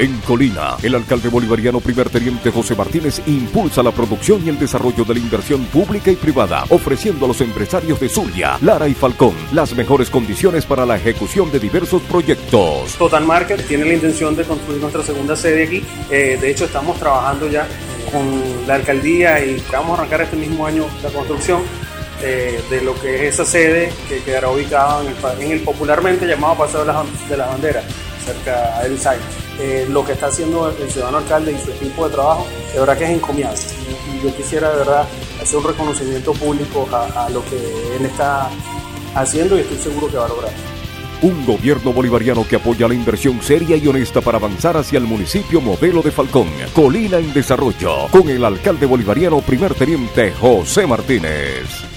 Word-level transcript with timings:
En 0.00 0.18
Colina, 0.20 0.78
el 0.82 0.94
alcalde 0.94 1.28
bolivariano 1.28 1.78
primer 1.78 2.08
teniente 2.08 2.50
José 2.50 2.74
Martínez 2.74 3.20
impulsa 3.26 3.82
la 3.82 3.90
producción 3.90 4.42
y 4.42 4.48
el 4.48 4.58
desarrollo 4.58 5.04
de 5.04 5.12
la 5.12 5.20
inversión 5.20 5.66
pública 5.66 6.10
y 6.10 6.16
privada, 6.16 6.64
ofreciendo 6.70 7.26
a 7.26 7.28
los 7.28 7.42
empresarios 7.42 8.00
de 8.00 8.08
Zulia, 8.08 8.56
Lara 8.62 8.88
y 8.88 8.94
Falcón 8.94 9.34
las 9.52 9.74
mejores 9.74 10.08
condiciones 10.08 10.64
para 10.64 10.86
la 10.86 10.96
ejecución 10.96 11.52
de 11.52 11.60
diversos 11.60 12.00
proyectos. 12.00 12.94
Total 12.96 13.26
Market 13.26 13.62
tiene 13.68 13.84
la 13.84 13.92
intención 13.92 14.34
de 14.34 14.44
construir 14.44 14.80
nuestra 14.80 15.02
segunda 15.02 15.36
sede 15.36 15.64
aquí. 15.64 15.84
Eh, 16.10 16.38
de 16.40 16.50
hecho, 16.50 16.64
estamos 16.64 16.98
trabajando 16.98 17.50
ya 17.50 17.68
con 18.10 18.66
la 18.66 18.76
alcaldía 18.76 19.44
y 19.44 19.62
vamos 19.70 19.90
a 19.90 20.00
arrancar 20.00 20.22
este 20.22 20.36
mismo 20.36 20.64
año 20.66 20.86
la 21.02 21.10
construcción 21.10 21.60
eh, 22.22 22.58
de 22.70 22.80
lo 22.80 22.98
que 22.98 23.16
es 23.16 23.34
esa 23.34 23.44
sede 23.44 23.92
que 24.08 24.22
quedará 24.22 24.48
ubicada 24.48 25.02
en 25.38 25.52
el, 25.52 25.60
popularmente 25.60 26.26
llamado 26.26 26.56
Paseo 26.56 26.80
de 26.80 26.86
las, 26.86 27.28
de 27.28 27.36
Banderas, 27.36 27.84
cerca 28.24 28.80
del 28.82 28.96
site. 28.96 29.49
Eh, 29.60 29.86
lo 29.90 30.04
que 30.04 30.12
está 30.12 30.28
haciendo 30.28 30.70
el 30.70 30.90
ciudadano 30.90 31.18
alcalde 31.18 31.52
y 31.52 31.58
su 31.58 31.70
equipo 31.70 32.08
de 32.08 32.14
trabajo, 32.14 32.46
de 32.72 32.80
verdad 32.80 32.96
que 32.96 33.04
es 33.04 33.10
encomiable. 33.10 33.60
Y, 33.88 34.24
yo 34.24 34.34
quisiera 34.36 34.70
de 34.70 34.76
verdad 34.78 35.06
hacer 35.40 35.58
un 35.58 35.64
reconocimiento 35.64 36.32
público 36.32 36.88
a, 36.92 37.26
a 37.26 37.30
lo 37.30 37.42
que 37.44 37.56
él 37.96 38.04
está 38.04 38.50
haciendo 39.14 39.56
y 39.56 39.60
estoy 39.60 39.78
seguro 39.78 40.08
que 40.08 40.16
va 40.16 40.26
a 40.26 40.28
lograr. 40.28 40.52
Un 41.22 41.44
gobierno 41.44 41.92
bolivariano 41.92 42.46
que 42.48 42.56
apoya 42.56 42.88
la 42.88 42.94
inversión 42.94 43.42
seria 43.42 43.76
y 43.76 43.86
honesta 43.86 44.22
para 44.22 44.38
avanzar 44.38 44.78
hacia 44.78 44.98
el 44.98 45.04
municipio 45.04 45.60
modelo 45.60 46.00
de 46.00 46.10
Falcón, 46.10 46.48
Colina 46.74 47.18
en 47.18 47.32
Desarrollo, 47.34 48.08
con 48.10 48.30
el 48.30 48.42
alcalde 48.44 48.86
bolivariano 48.86 49.40
primer 49.40 49.74
teniente 49.74 50.32
José 50.32 50.86
Martínez. 50.86 51.89